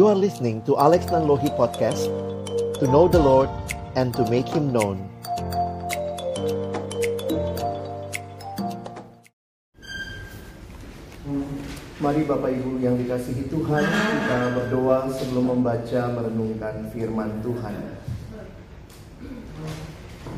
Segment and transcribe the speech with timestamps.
[0.00, 2.08] You are listening to Alex Nanlohi Podcast
[2.80, 3.52] To know the Lord
[4.00, 4.96] and to make Him known.
[12.00, 17.76] Mari Bapak Ibu yang dikasihi Tuhan Kita berdoa sebelum membaca merenungkan firman Tuhan.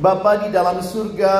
[0.03, 1.35] Bapa di dalam surga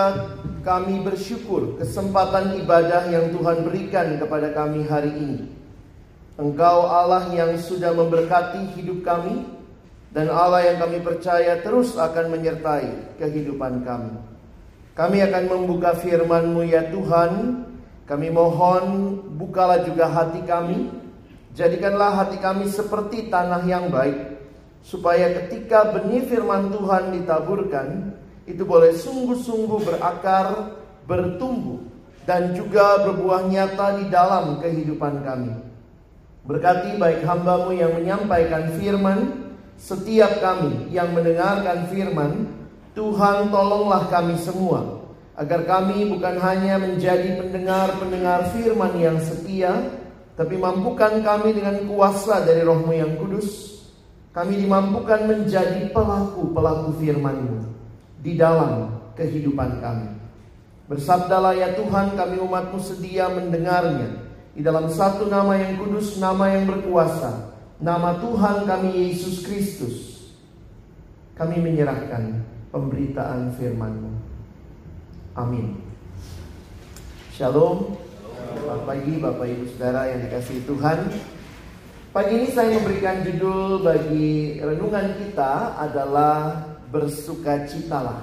[0.63, 5.62] kami bersyukur kesempatan ibadah yang Tuhan berikan kepada kami hari ini
[6.33, 9.45] Engkau Allah yang sudah memberkati hidup kami
[10.13, 14.13] Dan Allah yang kami percaya terus akan menyertai kehidupan kami.
[14.93, 17.65] Kami akan membuka firman-Mu ya Tuhan.
[18.05, 18.85] Kami mohon
[19.41, 20.91] bukalah juga hati kami,
[21.57, 24.37] jadikanlah hati kami seperti tanah yang baik,
[24.83, 28.11] supaya ketika benih firman Tuhan ditaburkan,
[28.43, 30.75] itu boleh sungguh-sungguh berakar,
[31.07, 31.79] bertumbuh,
[32.27, 35.72] dan juga berbuah nyata di dalam kehidupan kami.
[36.43, 39.47] Berkati baik hambamu yang menyampaikan firman,
[39.79, 42.51] setiap kami yang mendengarkan firman,
[42.91, 45.07] Tuhan tolonglah kami semua
[45.39, 49.87] agar kami bukan hanya menjadi pendengar-pendengar firman yang setia,
[50.35, 53.79] tapi mampukan kami dengan kuasa dari rohmu yang kudus,
[54.35, 57.71] kami dimampukan menjadi pelaku-pelaku firman-Mu
[58.19, 60.11] di dalam kehidupan kami.
[60.91, 64.22] Bersabdalah ya Tuhan kami umatmu sedia mendengarnya
[64.53, 70.13] di dalam satu nama yang kudus, nama yang berkuasa, nama Tuhan kami Yesus Kristus.
[71.33, 74.13] Kami menyerahkan pemberitaan firman-Mu.
[75.33, 75.81] Amin.
[77.33, 77.97] Shalom.
[78.53, 81.09] Selamat pagi Bapak Ibu Saudara yang dikasihi Tuhan.
[82.13, 88.21] Pagi ini saya memberikan judul bagi renungan kita adalah bersukacitalah.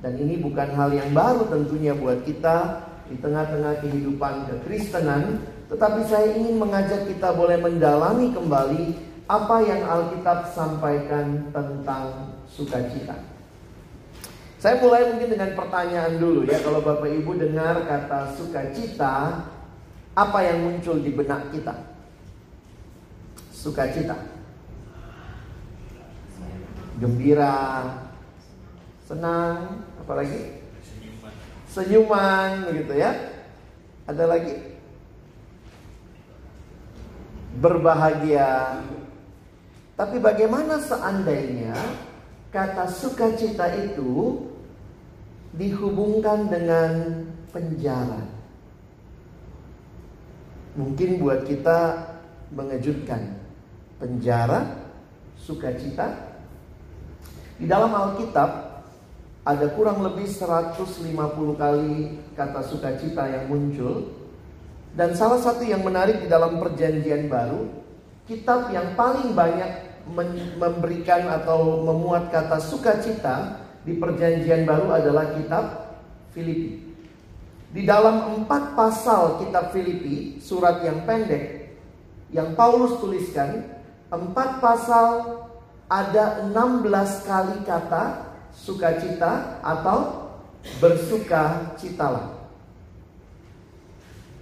[0.00, 5.42] Dan ini bukan hal yang baru tentunya buat kita di tengah-tengah kehidupan kekristenan,
[5.72, 8.84] tetapi saya ingin mengajak kita boleh mendalami kembali
[9.28, 13.38] apa yang Alkitab sampaikan tentang sukacita.
[14.58, 19.46] Saya mulai mungkin dengan pertanyaan dulu ya Kalau Bapak Ibu dengar kata sukacita
[20.18, 21.78] Apa yang muncul di benak kita?
[23.54, 24.18] Sukacita
[26.98, 27.86] Gembira
[29.06, 30.67] Senang Apalagi?
[31.68, 33.12] Senyuman begitu ya
[34.08, 34.56] Ada lagi?
[37.60, 38.80] Berbahagia
[39.96, 41.76] Tapi bagaimana seandainya
[42.48, 44.48] Kata sukacita itu
[45.52, 48.22] dihubungkan dengan penjara.
[50.76, 52.08] Mungkin buat kita
[52.52, 53.36] mengejutkan.
[53.98, 54.78] Penjara,
[55.34, 56.14] sukacita.
[57.58, 58.67] Di dalam Alkitab
[59.48, 61.08] ada kurang lebih 150
[61.56, 64.12] kali kata sukacita yang muncul.
[64.92, 67.64] Dan salah satu yang menarik di dalam perjanjian baru,
[68.28, 69.88] kitab yang paling banyak
[70.60, 75.96] memberikan atau memuat kata sukacita di perjanjian baru adalah kitab
[76.36, 76.84] Filipi.
[77.72, 81.72] Di dalam empat pasal kitab Filipi, surat yang pendek,
[82.36, 83.64] yang Paulus tuliskan,
[84.12, 85.40] empat pasal
[85.88, 88.27] ada 16 kali kata
[88.58, 90.28] sukacita atau
[90.82, 92.34] bersuka citalah.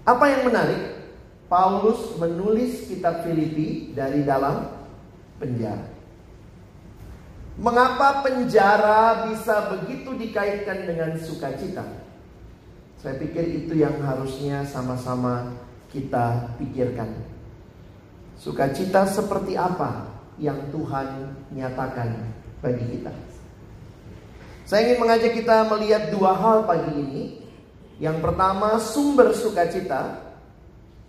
[0.06, 0.96] Apa yang menarik?
[1.46, 4.66] Paulus menulis kitab Filipi dari dalam
[5.38, 5.94] penjara.
[7.56, 11.86] Mengapa penjara bisa begitu dikaitkan dengan sukacita?
[13.00, 15.54] Saya pikir itu yang harusnya sama-sama
[15.88, 17.16] kita pikirkan.
[18.36, 22.28] Sukacita seperti apa yang Tuhan nyatakan
[22.60, 23.35] bagi kita?
[24.66, 27.24] Saya ingin mengajak kita melihat dua hal pagi ini.
[28.02, 30.20] Yang pertama, sumber sukacita,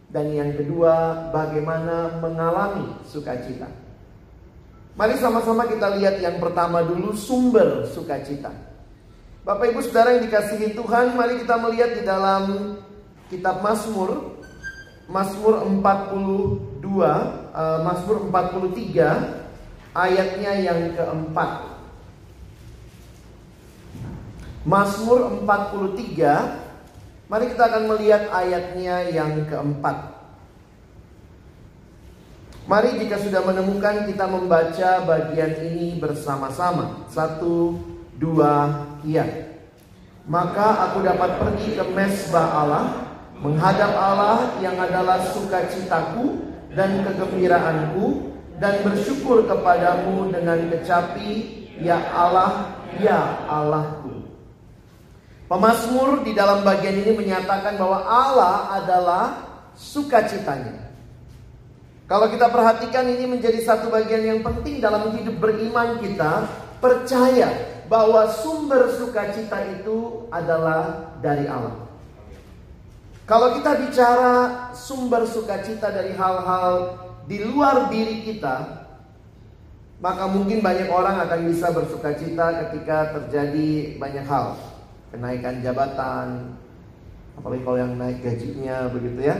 [0.07, 3.67] dan yang kedua, bagaimana mengalami sukacita.
[4.95, 8.55] Mari sama-sama kita lihat yang pertama dulu sumber sukacita.
[9.43, 12.77] Bapak Ibu Saudara yang dikasihi Tuhan, mari kita melihat di dalam
[13.27, 14.37] kitab Mazmur
[15.07, 21.76] Mazmur 42, uh, Mazmur 43 ayatnya yang keempat.
[24.67, 26.67] Mazmur 43
[27.27, 30.15] Mari kita akan melihat ayatnya yang keempat.
[32.67, 37.03] Mari jika sudah menemukan kita membaca bagian ini bersama-sama.
[37.11, 37.75] Satu,
[38.15, 39.51] dua, iya.
[40.23, 42.85] Maka aku dapat pergi ke mesbah Allah,
[43.43, 51.31] menghadap Allah yang adalah sukacitaku dan kegembiraanku, dan bersyukur kepadamu dengan kecapi,
[51.83, 52.71] ya Allah,
[53.03, 53.96] ya Allahku.
[55.47, 59.25] Pemasmur di dalam bagian ini menyatakan bahwa Allah adalah
[59.79, 60.91] sukacitanya.
[62.07, 66.47] Kalau kita perhatikan ini menjadi satu bagian yang penting dalam hidup beriman kita,
[66.83, 67.47] percaya
[67.87, 71.87] bahwa sumber sukacita itu adalah dari Allah.
[73.27, 74.35] Kalau kita bicara
[74.71, 76.95] sumber sukacita dari hal-hal
[77.27, 78.87] di luar diri kita,
[79.99, 84.76] maka mungkin banyak orang akan bisa bersukacita ketika terjadi banyak hal.
[85.17, 86.53] Kenaikan jabatan,
[87.41, 89.33] apalagi kalau yang naik gajinya begitu ya.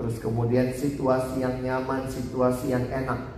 [0.00, 3.28] Terus kemudian situasi yang nyaman, situasi yang enak.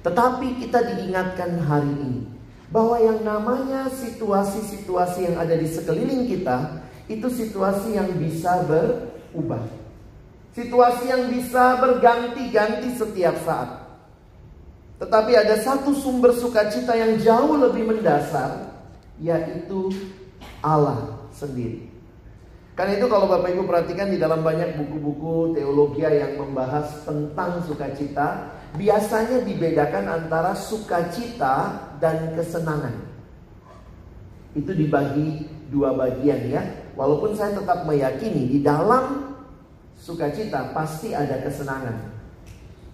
[0.00, 2.24] Tetapi kita diingatkan hari ini
[2.72, 9.60] bahwa yang namanya situasi-situasi yang ada di sekeliling kita itu situasi yang bisa berubah.
[10.56, 13.84] Situasi yang bisa berganti-ganti setiap saat.
[14.96, 18.72] Tetapi ada satu sumber sukacita yang jauh lebih mendasar,
[19.20, 19.92] yaitu
[20.66, 21.86] Allah sendiri.
[22.76, 28.52] Karena itu kalau Bapak Ibu perhatikan di dalam banyak buku-buku teologi yang membahas tentang sukacita,
[28.76, 31.72] biasanya dibedakan antara sukacita
[32.02, 32.92] dan kesenangan.
[34.52, 36.62] Itu dibagi dua bagian ya.
[36.92, 39.36] Walaupun saya tetap meyakini di dalam
[39.96, 42.12] sukacita pasti ada kesenangan.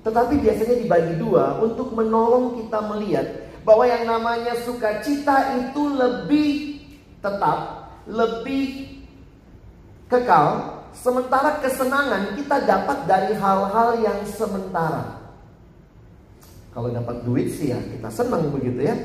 [0.07, 3.27] Tetapi biasanya dibagi dua untuk menolong kita melihat
[3.63, 6.72] bahwa yang namanya sukacita itu lebih
[7.23, 7.59] tetap,
[8.11, 8.99] lebih
[10.11, 15.23] kekal, sementara kesenangan kita dapat dari hal-hal yang sementara.
[16.73, 18.97] Kalau dapat duit sih ya kita senang begitu ya.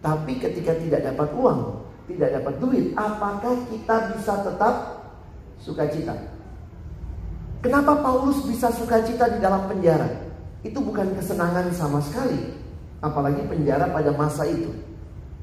[0.00, 4.74] Tapi ketika tidak dapat uang, tidak dapat duit, apakah kita bisa tetap
[5.58, 6.14] sukacita?
[7.64, 10.06] Kenapa Paulus bisa sukacita di dalam penjara?
[10.62, 12.54] Itu bukan kesenangan sama sekali,
[13.02, 14.70] apalagi penjara pada masa itu.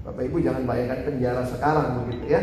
[0.03, 2.41] Bapak Ibu jangan bayangkan penjara sekarang begitu ya.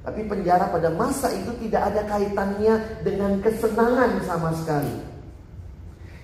[0.00, 4.96] Tapi penjara pada masa itu tidak ada kaitannya dengan kesenangan sama sekali.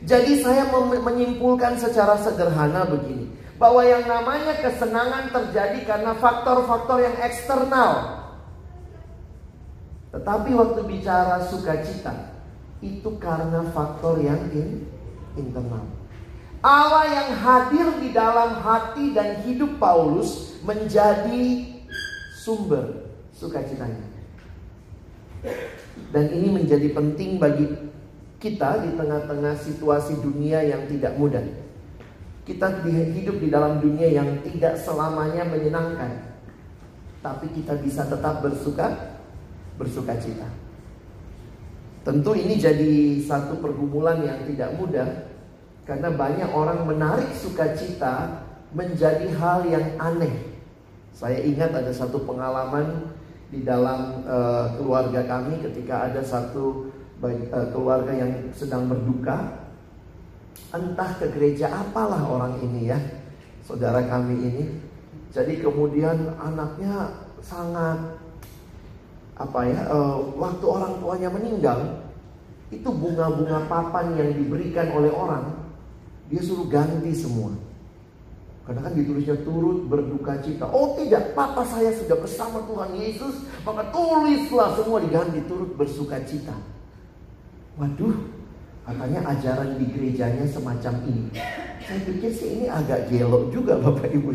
[0.05, 0.69] Jadi saya
[1.01, 3.33] menyimpulkan secara sederhana begini.
[3.57, 8.21] Bahwa yang namanya kesenangan terjadi karena faktor-faktor yang eksternal.
[10.13, 12.13] Tetapi waktu bicara sukacita,
[12.85, 14.85] itu karena faktor yang in,
[15.41, 15.85] internal.
[16.67, 21.63] Allah yang hadir di dalam hati dan hidup Paulus menjadi
[22.43, 24.03] sumber sukacitanya.
[26.11, 27.71] Dan ini menjadi penting bagi
[28.43, 31.47] kita di tengah-tengah situasi dunia yang tidak mudah.
[32.43, 36.35] Kita hidup di dalam dunia yang tidak selamanya menyenangkan.
[37.23, 39.15] Tapi kita bisa tetap bersuka
[39.79, 40.51] bersuka cita.
[42.03, 45.36] Tentu ini jadi satu pergumulan yang tidak mudah
[45.87, 48.43] karena banyak orang menarik sukacita
[48.75, 50.35] menjadi hal yang aneh.
[51.15, 53.15] Saya ingat ada satu pengalaman
[53.49, 56.91] di dalam uh, keluarga kami ketika ada satu
[57.23, 59.65] uh, keluarga yang sedang berduka
[60.75, 62.99] entah ke gereja apalah orang ini ya
[63.63, 64.65] saudara kami ini
[65.31, 68.19] jadi kemudian anaknya sangat
[69.39, 71.79] apa ya uh, waktu orang tuanya meninggal
[72.75, 75.56] itu bunga-bunga papan yang diberikan oleh orang
[76.27, 77.55] dia suruh ganti semua
[78.67, 80.67] karena kan ditulisnya turut berduka cita.
[80.67, 83.47] Oh tidak, papa saya sudah bersama Tuhan Yesus.
[83.63, 86.51] Maka tulislah semua diganti turut bersuka cita.
[87.79, 88.27] Waduh,
[88.83, 91.31] katanya ajaran di gerejanya semacam ini.
[91.87, 94.35] Saya pikir sih ini agak gelok juga Bapak Ibu.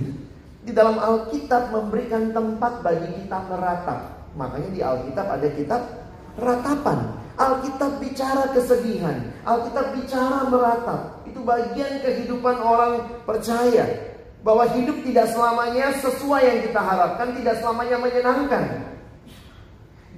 [0.63, 4.31] Di dalam Alkitab memberikan tempat bagi kita meratap.
[4.39, 5.81] Makanya di Alkitab ada kitab
[6.39, 7.19] ratapan.
[7.35, 9.27] Alkitab bicara kesedihan.
[9.43, 11.20] Alkitab bicara meratap.
[11.31, 13.87] Itu bagian kehidupan orang percaya
[14.43, 18.63] bahwa hidup tidak selamanya sesuai yang kita harapkan, tidak selamanya menyenangkan.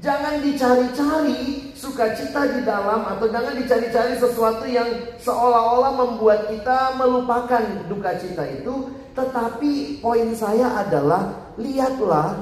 [0.01, 4.89] Jangan dicari-cari sukacita di dalam atau jangan dicari-cari sesuatu yang
[5.21, 8.89] seolah-olah membuat kita melupakan duka cita itu.
[9.13, 12.35] Tetapi poin saya adalah lihatlah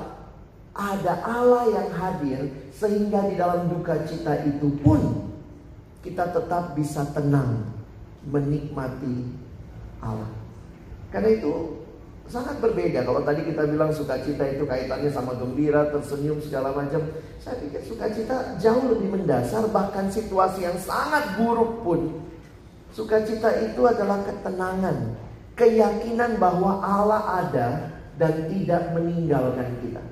[0.72, 2.40] ada Allah yang hadir
[2.72, 5.28] sehingga di dalam duka cita itu pun
[6.02, 7.81] kita tetap bisa tenang
[8.28, 9.26] menikmati
[10.02, 10.30] Allah.
[11.10, 11.82] Karena itu
[12.32, 13.04] sangat berbeda.
[13.04, 17.04] Kalau tadi kita bilang sukacita itu kaitannya sama gembira, tersenyum segala macam.
[17.42, 22.02] Saya pikir sukacita jauh lebih mendasar bahkan situasi yang sangat buruk pun.
[22.96, 25.16] Sukacita itu adalah ketenangan,
[25.56, 27.70] keyakinan bahwa Allah ada
[28.20, 30.04] dan tidak meninggalkan kita.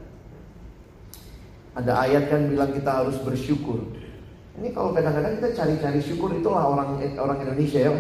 [1.75, 3.98] Ada ayat kan bilang kita harus bersyukur.
[4.59, 7.93] Ini kalau kadang-kadang kita cari-cari syukur itulah orang orang Indonesia ya.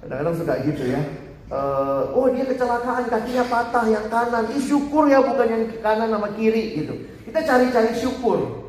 [0.00, 1.00] Kadang-kadang suka gitu ya
[1.52, 6.28] uh, oh dia kecelakaan kakinya patah yang kanan, Ih, syukur ya bukan yang kanan sama
[6.36, 6.94] kiri gitu.
[7.28, 8.68] Kita cari-cari syukur.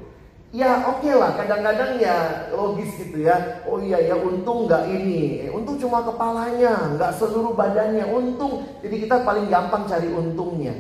[0.50, 3.62] Ya oke okay lah, kadang-kadang ya logis gitu ya.
[3.70, 8.10] Oh iya ya untung nggak ini, eh, untung cuma kepalanya, nggak seluruh badannya.
[8.10, 10.74] Untung, jadi kita paling gampang cari untungnya.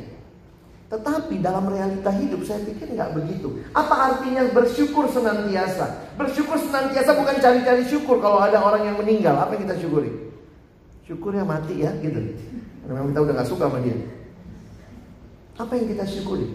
[0.90, 3.62] Tetapi dalam realita hidup saya pikir nggak begitu.
[3.78, 6.18] Apa artinya bersyukur senantiasa?
[6.18, 9.38] Bersyukur senantiasa bukan cari-cari syukur kalau ada orang yang meninggal.
[9.38, 10.10] Apa yang kita syukuri?
[11.06, 12.34] Syukurnya mati ya gitu.
[12.82, 13.98] Karena memang kita udah nggak suka sama dia.
[15.62, 16.48] Apa yang kita syukuri?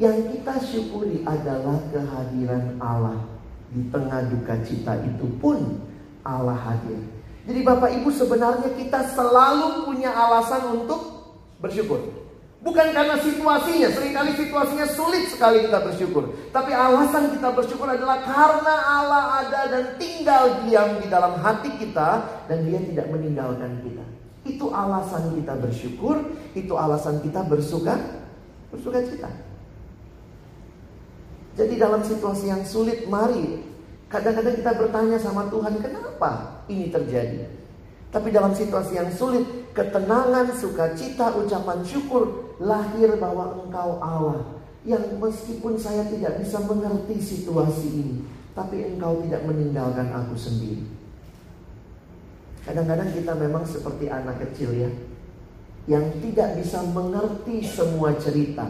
[0.00, 3.28] Yang kita syukuri adalah kehadiran Allah
[3.68, 5.84] di tengah duka cita itu pun
[6.24, 6.96] Allah hadir.
[7.44, 11.28] Jadi Bapak Ibu sebenarnya kita selalu punya alasan untuk
[11.60, 12.23] bersyukur.
[12.64, 16.32] Bukan karena situasinya, sering kali situasinya sulit sekali kita bersyukur.
[16.48, 22.24] Tapi alasan kita bersyukur adalah karena Allah ada dan tinggal diam di dalam hati kita
[22.48, 24.04] dan dia tidak meninggalkan kita.
[24.48, 26.24] Itu alasan kita bersyukur,
[26.56, 28.00] itu alasan kita bersuka,
[28.72, 29.28] bersuka cita.
[31.60, 33.60] Jadi dalam situasi yang sulit, mari
[34.08, 37.44] kadang-kadang kita bertanya sama Tuhan, kenapa ini terjadi?
[38.08, 39.44] Tapi dalam situasi yang sulit,
[39.76, 47.88] ketenangan, sukacita, ucapan syukur lahir bahwa engkau Allah yang meskipun saya tidak bisa mengerti situasi
[47.88, 48.16] ini,
[48.52, 50.84] tapi engkau tidak meninggalkan aku sendiri.
[52.64, 54.90] Kadang-kadang kita memang seperti anak kecil ya,
[55.88, 58.64] yang tidak bisa mengerti semua cerita.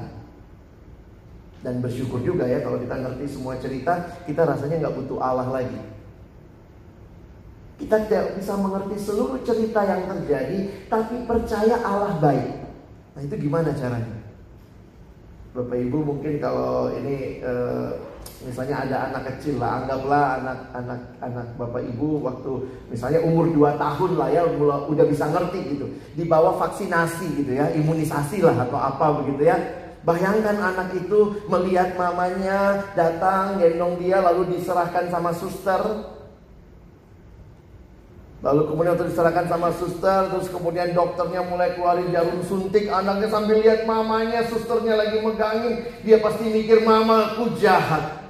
[1.65, 5.81] Dan bersyukur juga ya kalau kita ngerti semua cerita, kita rasanya nggak butuh Allah lagi.
[7.75, 12.64] Kita tidak bisa mengerti seluruh cerita yang terjadi, tapi percaya Allah baik.
[13.15, 14.19] Nah itu gimana caranya?
[15.55, 17.53] Bapak Ibu mungkin kalau ini e,
[18.43, 22.53] misalnya ada anak kecil lah, anggaplah anak-anak anak Bapak Ibu waktu
[22.91, 25.87] misalnya umur 2 tahun lah ya mulai, udah bisa ngerti gitu.
[26.19, 29.57] Dibawa vaksinasi gitu ya, imunisasi lah atau apa begitu ya.
[30.03, 35.81] Bayangkan anak itu melihat mamanya datang gendong dia lalu diserahkan sama suster
[38.45, 43.57] Lalu kemudian untuk diserahkan sama suster, terus kemudian dokternya mulai keluarin jarum suntik, anaknya sambil
[43.57, 48.21] lihat mamanya, susternya lagi megangin, dia pasti mikir mama aku jahat.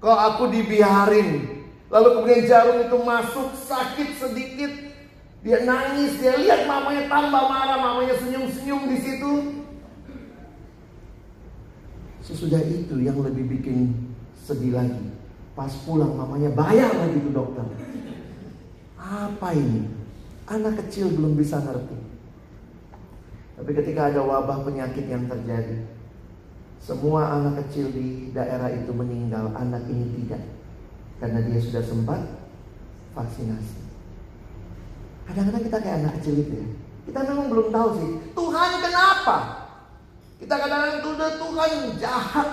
[0.00, 1.52] Kok aku dibiarin?
[1.92, 4.72] Lalu kemudian jarum itu masuk sakit sedikit,
[5.44, 9.32] dia nangis, dia lihat mamanya tambah marah, mamanya senyum-senyum di situ.
[12.24, 13.92] Sesudah itu yang lebih bikin
[14.48, 15.12] sedih lagi.
[15.52, 17.68] Pas pulang mamanya bayar lagi tuh dokter.
[19.06, 19.86] Apa ini?
[20.50, 21.94] Anak kecil belum bisa ngerti.
[23.56, 25.86] Tapi ketika ada wabah penyakit yang terjadi,
[26.82, 30.42] semua anak kecil di daerah itu meninggal, anak ini tidak.
[31.22, 32.20] Karena dia sudah sempat
[33.14, 33.78] vaksinasi.
[35.26, 36.68] Kadang-kadang kita kayak anak kecil itu ya.
[37.06, 39.36] Kita memang belum tahu sih, Tuhan kenapa?
[40.36, 42.48] Kita kadang-kadang tuduh Tuhan jahat.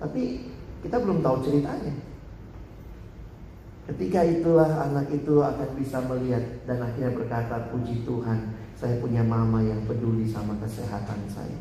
[0.00, 0.22] Tapi
[0.84, 2.09] kita belum tahu ceritanya.
[3.88, 9.64] Ketika itulah anak itu akan bisa melihat dan akhirnya berkata, "Puji Tuhan, saya punya mama
[9.64, 11.58] yang peduli sama kesehatan saya."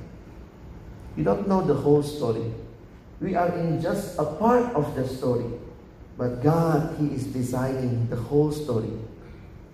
[1.16, 2.54] You don't know the whole story.
[3.20, 5.48] We are in just a part of the story.
[6.20, 8.92] But God, He is designing the whole story.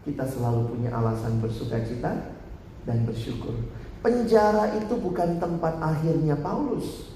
[0.06, 2.38] Kita selalu punya alasan bersuka cita
[2.86, 3.58] dan bersyukur.
[4.06, 7.15] Penjara itu bukan tempat akhirnya Paulus.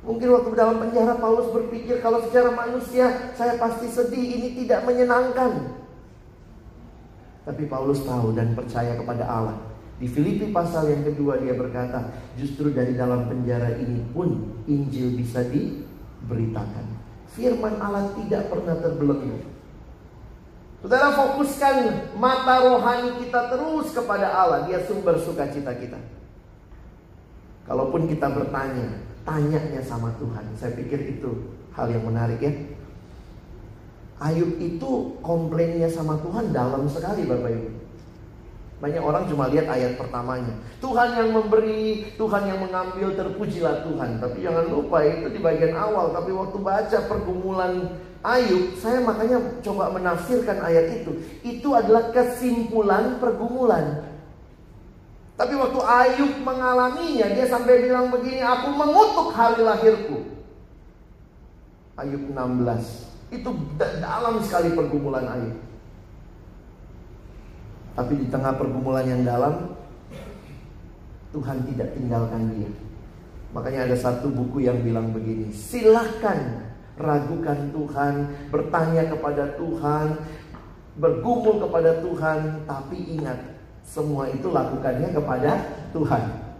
[0.00, 5.76] Mungkin waktu dalam penjara Paulus berpikir kalau secara manusia saya pasti sedih, ini tidak menyenangkan.
[7.44, 9.56] Tapi Paulus tahu dan percaya kepada Allah.
[10.00, 15.44] Di Filipi pasal yang kedua dia berkata, justru dari dalam penjara ini pun Injil bisa
[15.44, 16.88] diberitakan.
[17.36, 19.44] Firman Allah tidak pernah terbelenggu.
[20.80, 21.76] Saudara fokuskan
[22.16, 26.00] mata rohani kita terus kepada Allah, dia sumber sukacita kita.
[27.68, 30.44] Kalaupun kita bertanya, tanyanya sama Tuhan.
[30.56, 31.30] Saya pikir itu
[31.74, 32.52] hal yang menarik ya.
[34.20, 37.70] Ayub itu komplainnya sama Tuhan dalam sekali Bapak Ibu.
[38.80, 40.56] Banyak orang cuma lihat ayat pertamanya.
[40.80, 44.20] Tuhan yang memberi, Tuhan yang mengambil, terpujilah Tuhan.
[44.24, 46.16] Tapi jangan lupa itu di bagian awal.
[46.16, 51.24] Tapi waktu baca pergumulan Ayub, saya makanya coba menafsirkan ayat itu.
[51.40, 54.09] Itu adalah kesimpulan pergumulan.
[55.40, 60.36] Tapi waktu Ayub mengalaminya, dia sampai bilang begini, aku mengutuk hari lahirku.
[61.96, 63.32] Ayub 16.
[63.32, 63.48] Itu
[63.80, 65.56] dalam sekali pergumulan Ayub.
[67.96, 69.80] Tapi di tengah pergumulan yang dalam,
[71.32, 72.70] Tuhan tidak tinggalkan dia.
[73.56, 76.68] Makanya ada satu buku yang bilang begini, silahkan
[77.00, 78.14] ragukan Tuhan,
[78.52, 80.20] bertanya kepada Tuhan,
[81.00, 85.50] bergumul kepada Tuhan, tapi ingat semua itu lakukannya kepada
[85.90, 86.50] Tuhan.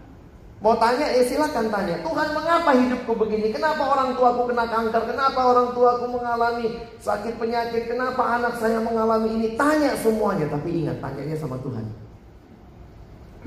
[0.61, 2.05] Mau tanya ya silakan tanya.
[2.05, 3.49] Tuhan mengapa hidupku begini?
[3.49, 5.09] Kenapa orang tuaku kena kanker?
[5.09, 7.89] Kenapa orang tuaku mengalami sakit penyakit?
[7.89, 9.49] Kenapa anak saya mengalami ini?
[9.57, 10.53] Tanya semuanya.
[10.53, 11.89] Tapi ingat tanyanya sama Tuhan.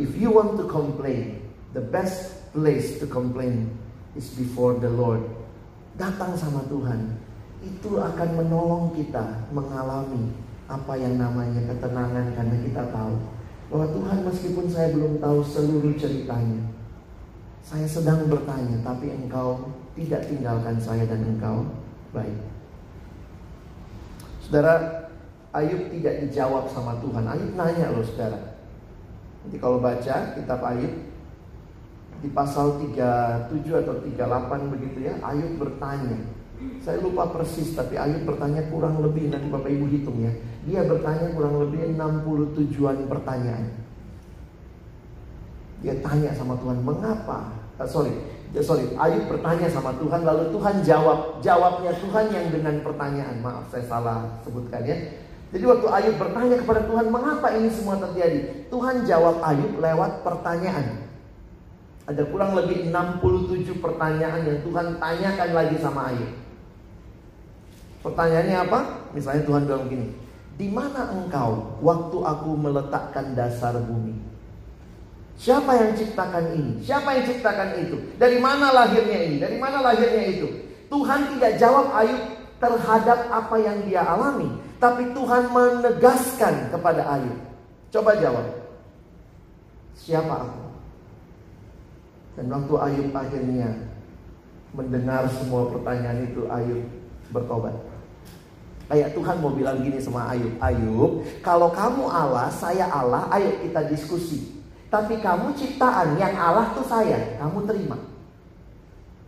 [0.02, 1.38] If you want to complain,
[1.78, 3.70] the best place to complain
[4.18, 5.22] is before the Lord.
[6.02, 7.14] Datang sama Tuhan.
[7.62, 10.34] Itu akan menolong kita mengalami
[10.66, 13.14] apa yang namanya ketenangan karena kita tahu
[13.74, 16.62] bahwa Tuhan meskipun saya belum tahu seluruh ceritanya,
[17.66, 21.66] saya sedang bertanya, tapi engkau tidak tinggalkan saya dan engkau
[22.14, 22.38] baik.
[24.46, 25.10] Saudara,
[25.58, 27.26] Ayub tidak dijawab sama Tuhan.
[27.26, 28.62] Ayub nanya loh saudara.
[29.42, 30.94] Nanti kalau baca kitab Ayub
[32.22, 36.22] di pasal 37 atau 38 begitu ya, Ayub bertanya.
[36.78, 40.34] Saya lupa persis tapi Ayub bertanya kurang lebih nanti Bapak Ibu hitung ya.
[40.64, 43.68] Dia bertanya kurang lebih 60 tujuan pertanyaan.
[45.84, 47.52] Dia tanya sama Tuhan, mengapa?
[47.76, 48.16] Uh, sorry,
[48.56, 48.88] ya, sorry.
[48.96, 51.44] Ayub bertanya sama Tuhan, lalu Tuhan jawab.
[51.44, 53.44] Jawabnya Tuhan yang dengan pertanyaan.
[53.44, 54.96] Maaf, saya salah sebutkan ya.
[55.54, 58.66] Jadi waktu Ayub bertanya kepada Tuhan, mengapa ini semua terjadi?
[58.72, 61.06] Tuhan jawab Ayub lewat pertanyaan.
[62.10, 66.32] Ada kurang lebih 67 pertanyaan yang Tuhan tanyakan lagi sama Ayub.
[68.02, 68.80] Pertanyaannya apa?
[69.14, 70.08] Misalnya Tuhan bilang begini,
[70.54, 74.14] di mana engkau waktu aku meletakkan dasar bumi?
[75.34, 76.74] Siapa yang ciptakan ini?
[76.86, 77.98] Siapa yang ciptakan itu?
[78.22, 79.36] Dari mana lahirnya ini?
[79.42, 80.48] Dari mana lahirnya itu?
[80.94, 82.22] Tuhan tidak jawab Ayub
[82.62, 87.40] terhadap apa yang dia alami, tapi Tuhan menegaskan kepada Ayub.
[87.90, 88.46] Coba jawab.
[89.98, 90.62] Siapa aku?
[92.38, 93.70] Dan waktu Ayub akhirnya
[94.74, 96.86] mendengar semua pertanyaan itu, Ayub
[97.34, 97.74] bertobat.
[98.92, 103.88] Kayak Tuhan mau bilang gini sama Ayub, Ayub, kalau kamu Allah, saya Allah, ayo kita
[103.88, 104.60] diskusi.
[104.92, 107.98] Tapi kamu ciptaan yang Allah tuh saya, kamu terima.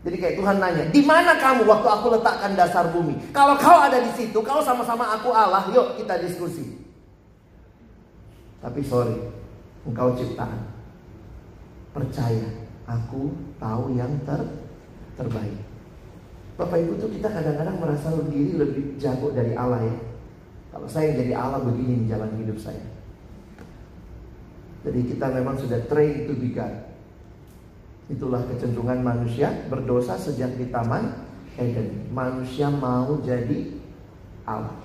[0.06, 3.18] Jadi kayak Tuhan nanya, di mana kamu waktu aku letakkan dasar bumi?
[3.34, 6.78] Kalau kau ada di situ, kau sama-sama aku Allah, yuk kita diskusi.
[8.62, 9.18] Tapi sorry,
[9.82, 10.62] engkau ciptaan.
[11.90, 12.46] Percaya,
[12.86, 14.46] aku tahu yang ter
[15.18, 15.58] terbaik.
[16.56, 19.96] Bapak Ibu tuh kita kadang-kadang merasa diri lebih jago dari Allah ya.
[20.72, 22.84] Kalau saya jadi Allah begini jalan hidup saya.
[24.88, 26.72] Jadi kita memang sudah train to be God.
[28.08, 31.26] Itulah kecenderungan manusia berdosa sejak di taman
[31.58, 32.08] Eden.
[32.14, 33.76] Manusia mau jadi
[34.46, 34.78] Allah.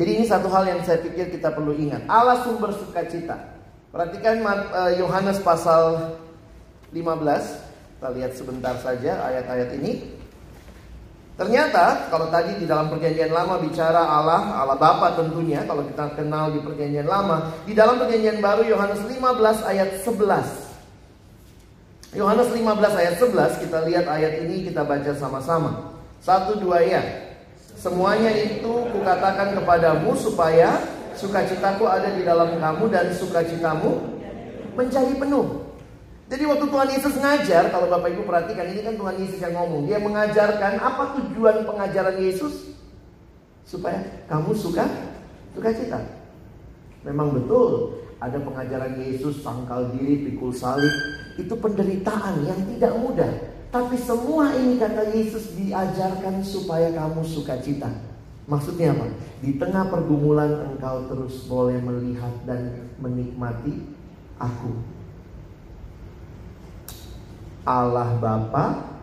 [0.00, 2.08] Jadi ini satu hal yang saya pikir kita perlu ingat.
[2.08, 3.56] Allah sumber sukacita.
[3.92, 6.16] Perhatikan eh, Yohanes pasal
[6.92, 7.70] 15.
[8.00, 10.00] Kita lihat sebentar saja ayat-ayat ini.
[11.36, 16.48] Ternyata kalau tadi di dalam perjanjian lama bicara Allah, Allah Bapa tentunya kalau kita kenal
[16.48, 19.20] di perjanjian lama, di dalam perjanjian baru Yohanes 15
[19.68, 22.16] ayat 11.
[22.16, 25.92] Yohanes 15 ayat 11 kita lihat ayat ini kita baca sama-sama.
[26.24, 27.04] Satu dua ya.
[27.76, 30.80] Semuanya itu kukatakan kepadamu supaya
[31.20, 34.00] sukacitaku ada di dalam kamu dan sukacitamu
[34.72, 35.69] menjadi penuh.
[36.30, 39.90] Jadi waktu Tuhan Yesus ngajar, kalau Bapak Ibu perhatikan ini kan Tuhan Yesus yang ngomong.
[39.90, 42.70] Dia mengajarkan apa tujuan pengajaran Yesus?
[43.66, 44.86] Supaya kamu suka
[45.58, 45.98] suka cita.
[47.02, 50.94] Memang betul ada pengajaran Yesus sangkal diri, pikul salib.
[51.34, 53.32] Itu penderitaan yang tidak mudah.
[53.74, 57.90] Tapi semua ini kata Yesus diajarkan supaya kamu suka cita.
[58.46, 59.10] Maksudnya apa?
[59.42, 63.82] Di tengah pergumulan engkau terus boleh melihat dan menikmati
[64.38, 64.99] aku
[67.70, 68.98] Allah Bapa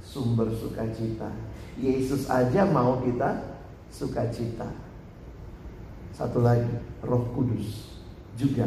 [0.00, 1.28] sumber sukacita.
[1.76, 3.60] Yesus aja mau kita
[3.92, 4.64] sukacita.
[6.16, 6.72] Satu lagi,
[7.04, 8.00] Roh Kudus
[8.40, 8.64] juga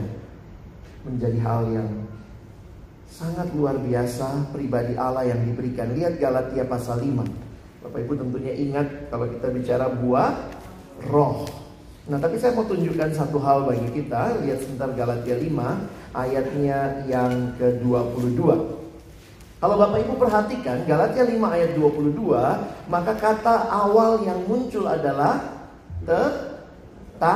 [1.02, 1.90] menjadi hal yang
[3.10, 5.98] sangat luar biasa pribadi Allah yang diberikan.
[5.98, 7.26] Lihat Galatia pasal 5.
[7.82, 10.30] Bapak Ibu tentunya ingat kalau kita bicara buah
[11.10, 11.50] roh.
[12.06, 14.46] Nah, tapi saya mau tunjukkan satu hal bagi kita.
[14.46, 18.79] Lihat sebentar Galatia 5 ayatnya yang ke-22.
[19.60, 22.16] Kalau Bapak Ibu perhatikan Galatia 5 ayat 22,
[22.88, 25.60] maka kata awal yang muncul adalah
[27.20, 27.36] tetapi.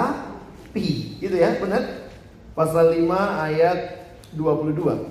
[1.20, 2.08] Gitu ya, benar?
[2.56, 3.12] Pasal 5
[3.44, 4.08] ayat
[4.40, 5.04] 22.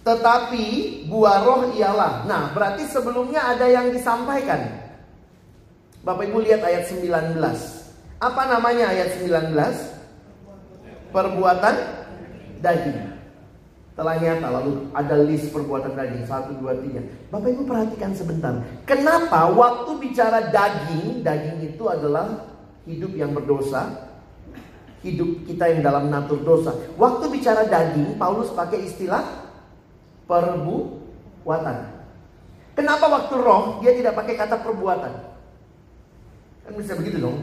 [0.00, 0.64] Tetapi
[1.12, 2.24] buah roh ialah.
[2.24, 4.88] Nah, berarti sebelumnya ada yang disampaikan.
[6.00, 7.44] Bapak Ibu lihat ayat 19.
[8.24, 9.52] Apa namanya ayat 19?
[11.12, 11.76] Perbuatan
[12.64, 13.17] daging
[13.98, 17.02] telah nyata lalu ada list perbuatan daging satu dua tiga
[17.34, 18.54] bapak ibu perhatikan sebentar
[18.86, 22.46] kenapa waktu bicara daging daging itu adalah
[22.86, 24.06] hidup yang berdosa
[25.02, 29.48] hidup kita yang dalam natur dosa waktu bicara daging Paulus pakai istilah
[30.28, 31.76] perbuatan.
[32.76, 35.12] Kenapa waktu roh dia tidak pakai kata perbuatan?
[36.68, 37.42] Kan bisa begitu dong.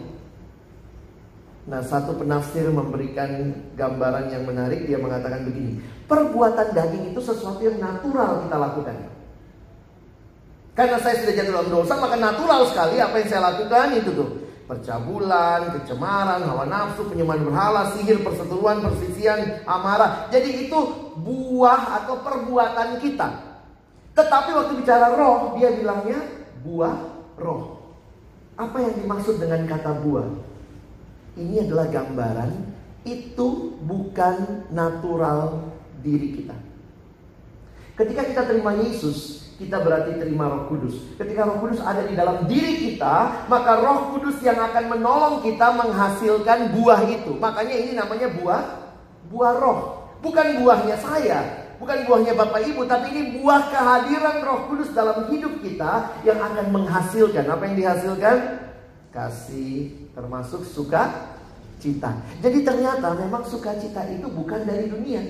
[1.66, 4.86] Nah, satu penafsir memberikan gambaran yang menarik.
[4.86, 8.96] Dia mengatakan begini: perbuatan daging itu sesuatu yang natural kita lakukan.
[10.76, 14.30] Karena saya sudah jatuh dalam dosa, maka natural sekali apa yang saya lakukan itu tuh.
[14.66, 20.26] Percabulan, kecemaran, hawa nafsu, penyembahan berhala, sihir, perseteruan, persisian, amarah.
[20.34, 20.80] Jadi itu
[21.22, 23.30] buah atau perbuatan kita.
[24.18, 26.18] Tetapi waktu bicara roh, dia bilangnya
[26.66, 26.98] buah
[27.38, 27.78] roh.
[28.58, 30.28] Apa yang dimaksud dengan kata buah?
[31.38, 32.52] Ini adalah gambaran
[33.06, 35.75] itu bukan natural
[36.06, 36.54] diri kita.
[37.98, 41.16] Ketika kita terima Yesus, kita berarti terima Roh Kudus.
[41.16, 45.74] Ketika Roh Kudus ada di dalam diri kita, maka Roh Kudus yang akan menolong kita
[45.74, 47.40] menghasilkan buah itu.
[47.40, 48.62] Makanya ini namanya buah
[49.32, 49.80] buah roh.
[50.20, 51.40] Bukan buahnya saya,
[51.78, 56.76] bukan buahnya Bapak Ibu, tapi ini buah kehadiran Roh Kudus dalam hidup kita yang akan
[56.76, 57.46] menghasilkan.
[57.48, 58.38] Apa yang dihasilkan?
[59.16, 61.32] Kasih termasuk suka
[61.80, 62.12] cita.
[62.44, 65.24] Jadi ternyata memang sukacita itu bukan dari dunia.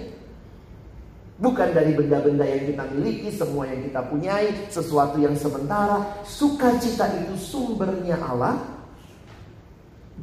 [1.36, 6.24] Bukan dari benda-benda yang kita miliki, semua yang kita punyai, sesuatu yang sementara.
[6.24, 8.56] Sukacita itu sumbernya Allah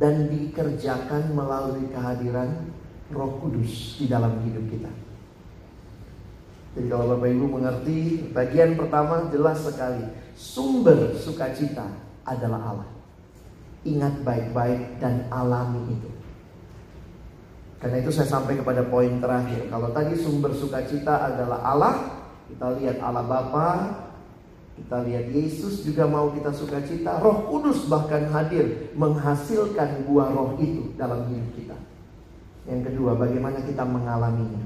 [0.01, 2.73] dan dikerjakan melalui kehadiran
[3.13, 4.93] Roh Kudus di dalam hidup kita.
[6.73, 7.99] Jadi kalau Bapak Ibu mengerti,
[8.33, 10.09] bagian pertama jelas sekali.
[10.33, 11.85] Sumber sukacita
[12.25, 12.91] adalah Allah.
[13.85, 16.12] Ingat baik-baik dan alami itu.
[17.83, 19.67] Karena itu saya sampai kepada poin terakhir.
[19.67, 21.95] Kalau tadi sumber sukacita adalah Allah,
[22.47, 23.69] kita lihat Allah Bapa,
[24.79, 27.19] kita lihat Yesus juga mau kita sukacita.
[27.19, 31.77] Roh Kudus bahkan hadir menghasilkan buah roh itu dalam hidup kita.
[32.71, 34.63] Yang kedua, bagaimana kita mengalaminya?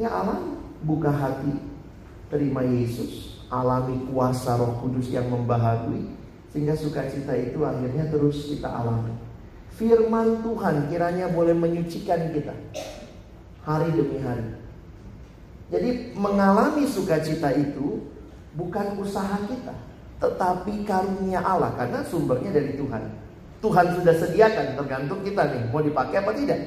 [0.00, 0.40] Ya Allah,
[0.80, 1.52] buka hati,
[2.32, 6.16] terima Yesus, alami kuasa Roh Kudus yang membaharui,
[6.48, 9.25] sehingga sukacita itu akhirnya terus kita alami.
[9.74, 12.54] Firman Tuhan kiranya boleh menyucikan kita
[13.66, 14.46] hari demi hari.
[15.66, 18.06] Jadi mengalami sukacita itu
[18.54, 19.74] bukan usaha kita,
[20.22, 23.02] tetapi karunia Allah karena sumbernya dari Tuhan.
[23.58, 26.60] Tuhan sudah sediakan tergantung kita nih mau dipakai apa tidak,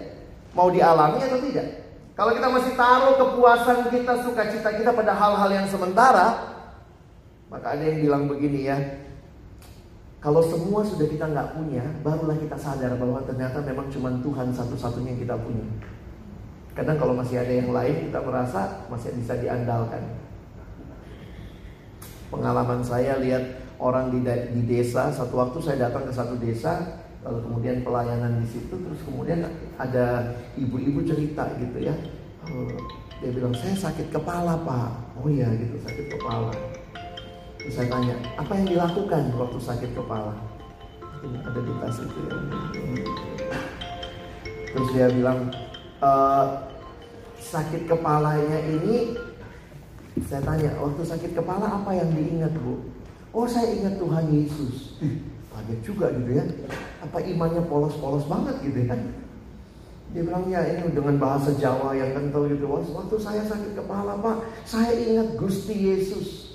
[0.51, 1.67] mau dialami atau tidak.
[2.19, 6.51] Kalau kita masih taruh kepuasan kita, sukacita kita pada hal-hal yang sementara,
[7.47, 8.75] maka ada yang bilang begini ya,
[10.19, 15.15] kalau semua sudah kita nggak punya, barulah kita sadar bahwa ternyata memang cuma Tuhan satu-satunya
[15.15, 15.63] yang kita punya.
[16.75, 20.03] Kadang kalau masih ada yang lain, kita merasa masih bisa diandalkan.
[22.27, 27.39] Pengalaman saya lihat orang di, di desa, satu waktu saya datang ke satu desa, lalu
[27.47, 29.47] kemudian pelayanan di situ, terus kemudian
[29.79, 31.95] ada ibu-ibu cerita gitu ya.
[32.43, 32.75] Oh,
[33.23, 35.15] dia bilang, saya sakit kepala pak.
[35.15, 36.78] Oh iya gitu, sakit kepala.
[37.67, 40.31] Saya tanya, apa yang dilakukan waktu sakit kepala?
[41.19, 42.35] Ada di tas itu ya.
[44.71, 45.51] Terus dia bilang,
[45.99, 46.11] e,
[47.43, 49.19] sakit kepalanya ini,
[50.23, 52.79] saya tanya, waktu sakit kepala apa yang diingat bu?
[53.35, 54.95] Oh saya ingat Tuhan Yesus.
[55.59, 56.45] kaget juga gitu ya.
[57.03, 58.95] Apa imannya polos-polos banget gitu ya?
[60.15, 62.65] Dia bilang ya ini dengan bahasa Jawa yang kental gitu.
[62.71, 66.48] Waktu saya sakit kepala pak, saya ingat Gusti Yesus.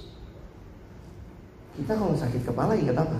[1.74, 3.18] Kita kalau sakit kepala ingat apa?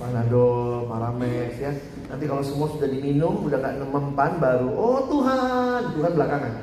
[0.00, 1.72] Panadol, Paramex ya.
[2.08, 6.54] Nanti kalau semua sudah diminum, udah gak mempan baru, oh Tuhan, Tuhan belakangan.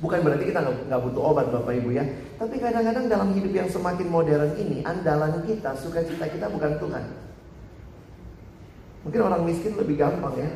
[0.00, 2.00] Bukan berarti kita nggak butuh obat Bapak Ibu ya.
[2.40, 7.04] Tapi kadang-kadang dalam hidup yang semakin modern ini, andalan kita, sukacita kita bukan Tuhan.
[9.04, 10.48] Mungkin orang miskin lebih gampang ya,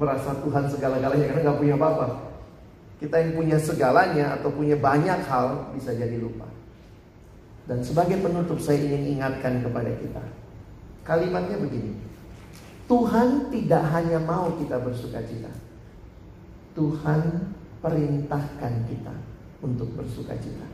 [0.00, 2.06] merasa Tuhan segala-galanya karena nggak punya apa-apa.
[2.96, 6.48] Kita yang punya segalanya atau punya banyak hal bisa jadi lupa.
[7.66, 10.22] Dan sebagai penutup saya ingin ingatkan kepada kita.
[11.02, 11.98] Kalimatnya begini.
[12.86, 15.50] Tuhan tidak hanya mau kita bersuka cita.
[16.78, 17.50] Tuhan
[17.82, 19.14] perintahkan kita
[19.66, 20.66] untuk bersuka cita.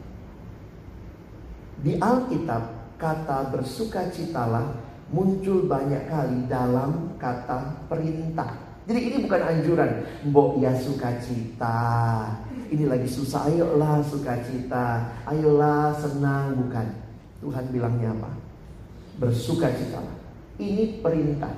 [1.81, 4.77] Di Alkitab kata bersuka citalah
[5.11, 8.62] muncul banyak kali dalam kata perintah.
[8.83, 9.91] Jadi ini bukan anjuran,
[10.27, 12.27] mbok ya sukacita,
[12.73, 16.87] ini lagi susah, ayolah sukacita, ayolah senang, bukan.
[17.43, 18.31] Tuhan bilangnya apa?
[19.23, 20.03] Bersukacita.
[20.59, 21.53] Ini perintah.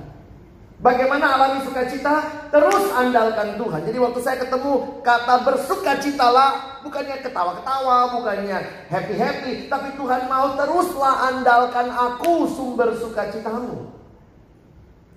[0.75, 2.49] Bagaimana alami sukacita?
[2.51, 3.81] Terus andalkan Tuhan.
[3.87, 8.59] Jadi waktu saya ketemu kata bersukacitalah, bukannya ketawa-ketawa, bukannya
[8.91, 13.94] happy-happy, tapi Tuhan mau teruslah andalkan aku sumber sukacitamu.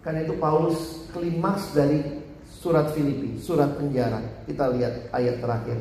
[0.08, 2.00] Karena itu Paulus klimaks dari
[2.48, 4.24] surat Filipi, surat penjara.
[4.48, 5.76] Kita lihat ayat terakhir.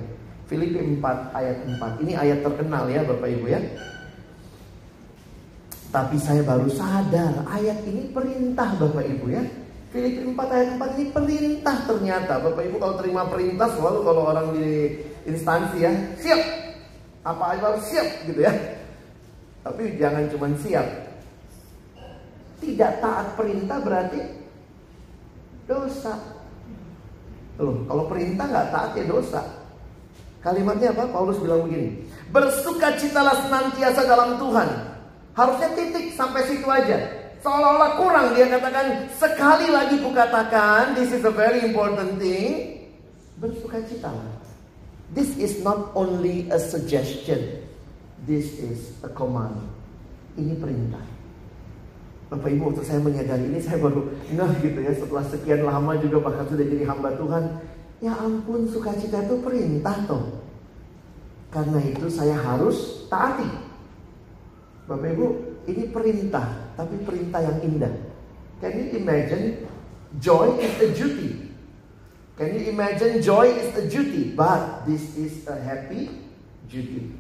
[0.52, 2.04] Filipi 4 ayat 4.
[2.04, 3.64] Ini ayat terkenal ya Bapak Ibu ya.
[5.96, 9.48] Tapi saya baru sadar ayat ini perintah Bapak Ibu ya.
[9.96, 12.34] Filipi 4 ayat 4 ini perintah ternyata.
[12.44, 14.92] Bapak Ibu kalau terima perintah selalu kalau orang di
[15.24, 16.42] instansi ya, siap.
[17.24, 18.52] Apa aja harus siap gitu ya.
[19.64, 21.07] Tapi jangan cuma siap.
[22.58, 24.22] Tidak taat perintah berarti
[25.70, 26.16] dosa.
[27.58, 29.42] Loh, kalau perintah nggak taat ya dosa.
[30.42, 31.10] Kalimatnya apa?
[31.10, 32.06] Paulus bilang begini.
[32.30, 34.70] Bersukacitalah senantiasa dalam Tuhan.
[35.34, 36.98] Harusnya titik sampai situ aja.
[37.46, 42.74] Seolah-olah kurang dia katakan sekali lagi kukatakan this is a very important thing.
[43.38, 44.34] Bersukacitalah.
[45.14, 47.64] This is not only a suggestion.
[48.26, 49.56] This is a command.
[50.36, 51.17] Ini perintah.
[52.28, 56.28] Bapak Ibu waktu saya menyadari ini saya baru ngeh gitu ya setelah sekian lama juga
[56.28, 57.44] bahkan sudah jadi hamba Tuhan
[57.98, 60.46] Ya ampun sukacita itu perintah toh.
[61.50, 63.50] Karena itu saya harus taati.
[64.86, 65.28] Bapak Ibu,
[65.66, 66.46] ini perintah,
[66.78, 67.94] tapi perintah yang indah.
[68.62, 69.66] Can you imagine
[70.22, 71.50] joy is a duty?
[72.38, 76.14] Can you imagine joy is a duty, but this is a happy
[76.70, 77.18] duty.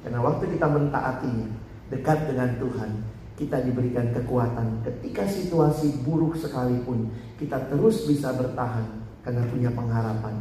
[0.00, 1.52] Karena waktu kita mentaatinya,
[1.92, 2.90] dekat dengan Tuhan,
[3.38, 7.06] kita diberikan kekuatan ketika situasi buruk sekalipun,
[7.38, 10.34] kita terus bisa bertahan karena punya pengharapan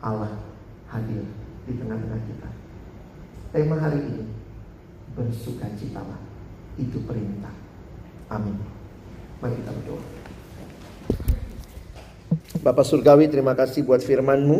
[0.00, 0.32] Allah
[0.88, 1.20] hadir
[1.68, 2.48] di tengah-tengah kita.
[3.52, 4.24] Tema hari ini
[5.12, 6.18] bersuka citalah
[6.80, 7.52] itu perintah.
[8.32, 8.56] Amin.
[9.44, 10.04] Mari kita berdoa.
[12.64, 14.58] Bapak Surgawi terima kasih buat firman-Mu.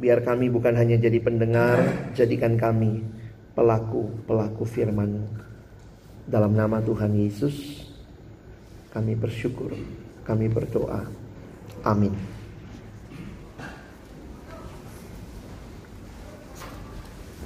[0.00, 3.04] Biar kami bukan hanya jadi pendengar, jadikan kami
[3.52, 5.53] pelaku-pelaku firman-Mu.
[6.24, 7.84] Dalam nama Tuhan Yesus,
[8.90, 9.76] kami bersyukur,
[10.24, 11.04] kami berdoa.
[11.84, 12.33] Amin.